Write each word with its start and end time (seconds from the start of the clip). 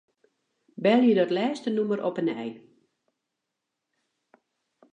Belje 0.83 1.13
dat 1.19 1.31
lêste 1.37 1.69
nûmer 1.73 1.99
op 2.09 2.15
'e 2.19 2.23
nij. 2.29 2.49